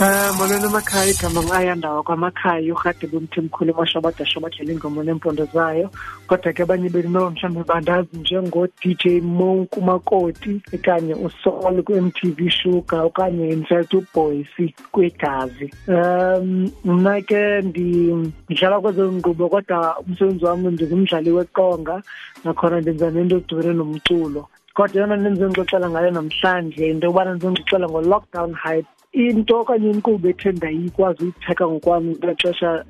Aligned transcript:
Um 0.00 0.36
molweni 0.36 0.66
emakhaya 0.66 1.10
igama 1.10 1.40
ngu-ayandawo 1.42 2.02
kwamakhaya 2.02 2.74
urhade 2.74 3.06
bomthimkhulu 3.06 3.70
emashobada 3.70 4.26
shobadlela 4.26 4.72
ingoma 4.72 5.04
neempondo 5.04 5.46
zayo. 5.54 5.88
Kodwa 6.26 6.52
ke 6.52 6.62
abanye 6.62 6.88
beno 6.90 7.30
mhlawumbe 7.30 7.62
bandazi 7.62 8.18
njengo-d 8.18 8.96
j 8.98 9.20
monk 9.20 9.76
umakoti 9.76 10.60
okanye 10.74 11.14
usol 11.14 11.82
ku-m 11.86 12.10
t 12.10 12.34
v 12.36 12.50
sugar 12.50 13.06
okanye 13.06 13.54
infact 13.54 13.94
uboyce 13.94 14.74
kwegazi. 14.90 15.70
Um 15.86 16.70
mna 16.84 17.22
ke 17.22 17.62
ndidlala 17.62 18.80
kwezo 18.80 19.12
nkqubo 19.12 19.48
kodwa 19.48 19.98
umsebenzi 20.02 20.44
wam 20.44 20.66
ndingumdlali 20.66 21.30
weqonga 21.30 22.02
nakhona 22.44 22.80
ndenza 22.80 23.10
nento 23.10 23.36
edibene 23.36 23.72
nomculo. 23.74 24.48
Kodwa 24.76 25.00
yona 25.00 25.16
ndenzongixoxela 25.16 25.86
ngayo 25.90 26.10
namhlanje 26.10 26.82
into 26.90 27.06
yokubana 27.06 27.30
ndizongixoxela 27.34 27.86
ngo-lockdown 27.88 28.52
hype. 28.64 28.90
Into 29.14 29.54
okanye 29.60 29.90
inkqubo 29.90 30.28
ethe 30.28 30.52
ndayikwazi 30.52 31.22
uyitheka 31.22 31.66
ngokwam 31.68 32.04
ngela 32.10 32.34
xesha 32.34 32.84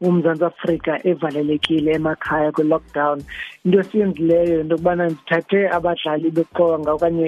uMzantsi 0.00 0.44
Afrika 0.44 0.92
evalelekile 1.06 1.92
emakhaya 1.92 2.52
kwi-lockdown. 2.52 3.22
Into 3.64 3.78
esiyenzileyo 3.80 4.60
into 4.60 4.74
yokubana 4.74 5.06
ndithathe 5.06 5.70
abadlali 5.70 6.30
beqonga 6.30 6.92
okanye 6.92 7.26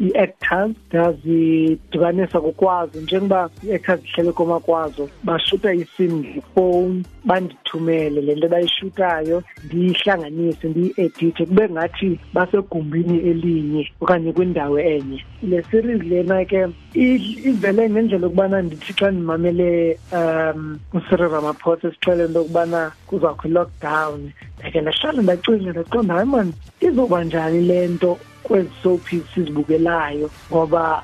ii-actors 0.00 0.74
ndazidibanisa 0.88 2.38
ngokwazo. 2.40 3.00
Njengoba 3.00 3.50
ii-actors 3.64 4.00
zihlele 4.00 4.32
komakwazo 4.32 5.08
bashuta 5.24 5.74
isini 5.74 6.14
ngefowuni 6.14 7.04
bandithumele 7.24 8.20
le 8.20 8.34
nto 8.34 8.48
bayishutayo 8.48 9.42
ndiyihlanganise 9.64 10.68
ndiyi-edithe. 10.68 11.46
Kube 11.46 11.68
ngathi 11.68 12.18
basegumbini 12.34 13.18
elinye 13.30 13.92
okanye 14.00 14.32
kwindawo 14.32 14.78
enye. 14.80 15.24
Le 15.42 15.62
series 15.62 16.02
lena 16.02 16.44
ke 16.44 16.66
ivele 16.94 17.90
ngendlela 17.90 18.26
yokubana 18.26 18.62
ndithi 18.62 18.92
xa 18.92 19.10
ndimamele 19.10 19.98
um 20.12 20.78
ucyril 20.92 21.30
ramaphosa 21.30 21.88
esixele 21.88 22.24
into 22.24 22.38
yokubana 22.38 22.92
kuzawukho 23.06 23.48
i-lockdown 23.48 24.32
ndake 24.58 24.80
ndahlala 24.80 25.22
ndacinga 25.22 25.70
ndaqonda 25.70 26.14
hayi 26.14 26.26
mani 26.26 26.52
izoba 26.80 27.24
njani 27.24 27.60
le 27.60 27.88
nto 27.88 28.18
kwezi 28.42 28.70
soapies 28.82 29.22
sizibukelayo? 29.34 30.30
Ngoba 30.50 31.02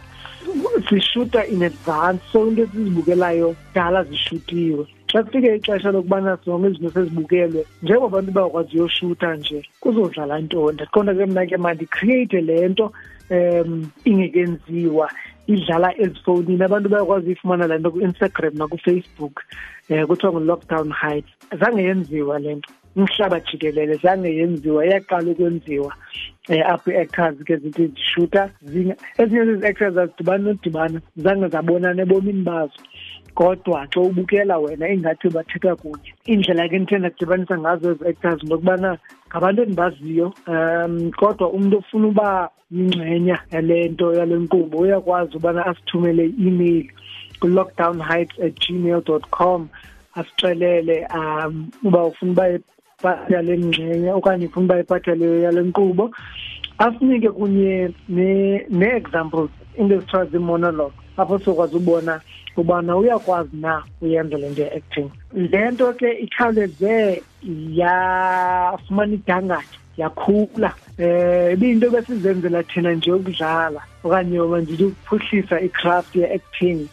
sishuta 0.88 1.46
in 1.46 1.62
advance 1.62 2.22
so 2.32 2.48
into 2.48 2.62
esizibukelayo 2.62 3.56
dala 3.74 4.04
zishutiwe. 4.04 4.86
Xa 5.06 5.22
kufike 5.22 5.56
ixesha 5.56 5.92
lokubana 5.92 6.38
zonke 6.44 6.68
izinto 6.68 6.90
sezibukelwe 6.90 7.64
njengoba 7.82 8.06
abantu 8.06 8.32
bakwazi 8.32 8.76
uyoshuta 8.76 9.36
nje 9.36 9.62
kuzodlala 9.80 10.38
ntoni? 10.38 10.74
Ndaqonda 10.74 11.14
ke 11.14 11.26
mna 11.26 11.46
ke 11.46 11.56
mandicreate 11.56 12.40
le 12.40 12.68
nto 12.68 12.92
um 13.30 13.90
ingekenziwa. 14.04 15.10
Idlala 15.48 15.88
ezifowunini 16.02 16.64
abantu 16.64 16.88
bayakwazi 16.88 17.26
uyifumana 17.26 17.66
le 17.66 17.78
nto 17.78 17.90
ku-instagram 17.90 18.54
nakufacebook 18.56 19.36
um 19.90 20.06
kuthiwa 20.06 20.32
ngu-lockdown 20.32 20.88
heights. 21.02 21.32
Zange 21.60 21.82
yenziwa 21.82 22.38
le 22.38 22.54
nto. 22.54 22.70
Umhlaba 22.96 23.40
jikelele 23.40 23.94
zange 24.04 24.36
yenziwa 24.38 24.86
iyaqala 24.86 25.30
ukwenziwa. 25.30 25.92
Um 26.48 26.62
apho 26.72 26.90
ii-actors 26.90 27.36
ke 27.46 27.56
zithi 27.56 27.86
zishuta 27.86 28.50
ezinye 29.18 29.44
zezi 29.44 29.66
actors 29.66 29.96
azidibani 29.96 30.44
nodibana 30.44 31.00
zange 31.16 31.48
zabonana 31.48 32.02
ebomini 32.02 32.42
bazo. 32.42 32.78
Kodwa 33.38 33.86
xa 33.86 34.00
ubukela 34.00 34.58
wena 34.58 34.88
ingathi 34.88 35.28
bathetha 35.30 35.76
kunye. 35.76 36.10
Indlela 36.26 36.68
ke 36.68 36.78
ndithe 36.78 36.98
ndadibanisa 36.98 37.58
ngazo 37.58 37.90
ezi 37.90 38.08
actors 38.10 38.42
nokubana 38.42 38.98
ngabantu 39.30 39.62
endibaziyo 39.62 40.26
um 40.46 41.10
kodwa 41.14 41.46
umntu 41.52 41.78
ofuna 41.78 42.06
uba 42.08 42.50
yingxenya 42.70 43.38
yale 43.52 43.88
nto 43.88 44.14
yale 44.14 44.34
nkqubo 44.36 44.78
uyakwazi 44.78 45.36
ubana 45.36 45.66
asithumele 45.66 46.24
i-email 46.26 46.90
ku-lockdown 47.40 48.02
heights 48.02 48.40
at 48.42 48.54
gmail 48.58 49.00
dot 49.06 49.24
com 49.30 49.68
asixelele 50.18 51.06
um 51.14 51.70
uba 51.84 52.04
ufuna 52.04 52.32
uba 52.32 52.48
ipati 52.50 53.32
yale 53.32 53.58
ngxenya 53.58 54.14
okanye 54.14 54.46
ufuna 54.46 54.64
uba 54.66 54.80
ipati 54.80 55.10
yale 55.10 55.60
nkqubo 55.62 56.10
asinike 56.78 57.30
kunye 57.30 57.90
nee-examples 58.08 59.50
into 59.78 59.94
ezithiwa 59.94 60.24
zii-monologue. 60.24 60.98
Apho 61.18 61.38
sizokwazi 61.38 61.76
ubona 61.76 62.20
ubana 62.56 62.96
uyakwazi 62.96 63.56
na 63.56 63.82
uyenza 64.02 64.38
le 64.38 64.48
nto 64.50 64.62
ye-acting. 64.62 65.10
Le 65.34 65.70
nto 65.70 65.92
ke 65.92 66.12
ikhawuleze 66.12 67.22
yafumana 67.70 69.14
idangatye 69.14 69.78
yakhula. 69.96 70.74
Eh 70.98 71.52
ibinto 71.52 71.90
besizenzela 71.90 72.62
thina 72.62 72.92
nje 72.92 73.12
ukudlala 73.12 73.80
okanye 74.04 74.38
mandithi 74.38 74.84
ukuphuhlisa 74.84 75.60
icraft 75.60 76.16
ye-acting 76.16 76.88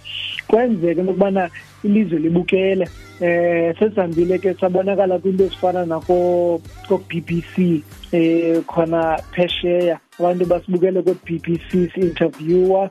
kwenzeke 0.48 1.02
ukubana 1.02 1.50
ilizwe 1.84 2.20
libukele. 2.20 2.88
Eh 3.22 3.76
sesihambile 3.80 4.38
ke 4.40 4.54
sabonakala 4.54 5.20
kwinto 5.20 5.44
ezifana 5.44 5.86
nako-b.b.c 5.86 7.84
eh 8.12 8.64
khona 8.68 9.20
phesheya. 9.32 10.00
Abantu 10.20 10.46
basibukele 10.46 11.02
kwe-b.b.c 11.02 11.90
si-interviewer. 11.94 12.90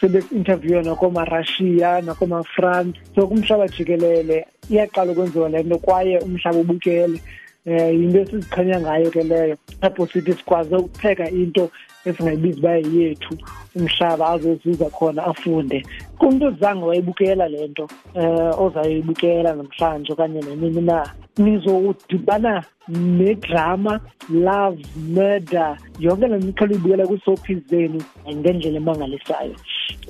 Sebesi-interviewa 0.00 0.82
nakomarussia 0.82 2.00
nakomafrance 2.00 3.00
so 3.14 3.26
kumhlaba 3.26 3.68
jikelele 3.68 4.46
iyaqala 4.70 5.12
ukwenziwa 5.12 5.48
le 5.48 5.62
nto 5.62 5.78
kwaye 5.78 6.18
umhlaba 6.18 6.58
ubukele. 6.58 7.20
Um 7.66 7.72
yinto 7.72 8.18
esiziqhenya 8.20 8.80
ngayo 8.80 9.10
ke 9.10 9.22
leyo 9.22 9.56
apho 9.80 10.06
sithi 10.06 10.32
sikwazi 10.32 10.74
ukupheka 10.74 11.30
into 11.30 11.70
esingayibizi 12.04 12.58
uba 12.60 12.76
yethu 12.76 13.34
umhlaba 13.74 14.28
azozuza 14.28 14.86
khona 14.90 15.24
afunde. 15.26 15.82
Kumntu 16.18 16.46
ozange 16.46 16.84
wayibukela 16.84 17.48
le 17.48 17.66
nto 17.66 17.88
um 18.14 18.52
ozayoyibukela 18.64 19.54
namhlanje 19.54 20.12
okanye 20.12 20.40
nanini 20.40 20.80
na 20.80 21.10
nizodibana 21.38 22.64
nedrama 22.88 24.00
love 24.30 24.82
murder 24.96 25.76
yonke 25.98 26.26
le 26.26 26.38
nto 26.38 26.64
uyibukela 26.64 27.06
kwiisophis 27.06 27.66
zenu 27.68 27.98
ngendlela 28.30 28.76
emangalisayo. 28.76 29.56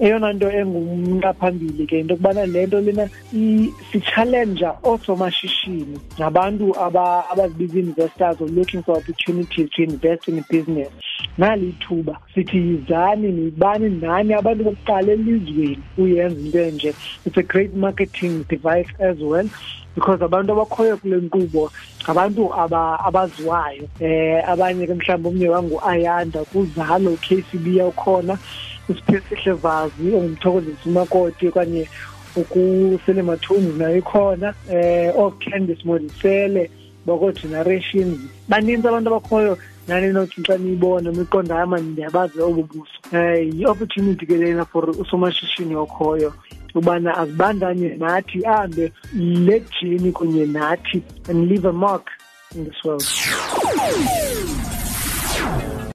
Eyona 0.01 0.33
nto 0.33 0.51
engumnqaphambili 0.51 1.87
ke 1.87 1.99
into 2.01 2.15
yokubana 2.15 2.47
le 2.47 2.67
nto 2.67 2.81
lena 2.81 3.09
sichallenja 3.93 4.75
oosomashishini 4.85 5.99
nabantu 6.19 6.77
abazibiza 6.81 7.79
investors 7.79 8.41
or 8.41 8.49
looking 8.49 8.83
for 8.83 8.99
opportunities 8.99 9.71
to 9.71 9.83
invest 9.83 10.29
in 10.29 10.45
business. 10.51 10.93
Nali 11.39 11.69
ithuba 11.69 12.19
sithi 12.35 12.57
yizani 12.57 13.29
nibani 13.33 13.89
nani 14.01 14.35
abantu 14.35 14.65
bokuqala 14.65 15.13
elizweni 15.13 15.83
uyenza 15.99 16.41
into 16.41 16.59
enje? 16.59 16.95
It's 17.25 17.37
a 17.37 17.43
great 17.43 17.75
marketing 17.75 18.45
device 18.49 18.89
as 18.99 19.19
well 19.21 19.49
because 19.95 20.21
abantu 20.23 20.53
abakhoyo 20.53 20.97
kule 20.97 21.17
nkqubo 21.17 21.71
ngabantu 22.05 22.55
abaziwayo 23.07 23.89
um 24.01 24.41
abanye 24.53 24.87
ke 24.87 24.95
mhlawumbi 24.95 25.29
omnye 25.29 25.49
wangu-ayanda 25.49 26.45
kuzalo 26.45 27.13
u-kcb 27.13 27.67
yawukhona 27.77 28.39
usiphesihle 28.89 29.53
vazi 29.53 30.15
ongumthokozisi 30.15 30.89
umakoti 30.89 31.49
okanye 31.49 31.89
ukusele 32.37 33.23
mathunzi 33.23 33.79
nayo 33.79 33.97
ikhona 33.99 34.55
um 34.69 35.21
oocandice 35.21 35.85
modisele. 35.85 36.71
Bako-generations 37.07 38.19
baninzi 38.49 38.89
abantu 38.89 39.09
abakhoyo 39.11 39.59
nani 39.89 40.13
nothi 40.13 40.43
xa 40.43 40.59
niyibona 40.59 41.11
niqonda 41.11 41.55
hayi 41.55 41.69
mani 41.69 41.89
ndiyabazi 41.91 42.41
obu 42.41 42.63
buso. 42.63 42.99
Um 43.13 43.53
yi-opportunity 43.59 44.27
ke 44.27 44.37
lena 44.37 44.65
for 44.65 44.91
usomashishini 44.91 45.77
okhoyo 45.77 46.33
ubana 46.75 47.17
azibandanye 47.17 47.89
nathi 47.97 48.45
ahambe 48.47 48.93
le 49.15 49.63
jeni 49.81 50.13
kunye 50.13 50.47
nathi 50.47 51.03
and 51.29 51.49
leave 51.49 51.65
a 51.65 51.73
mark 51.73 52.11
in 52.55 52.65
this 52.65 52.85
world. 52.85 53.05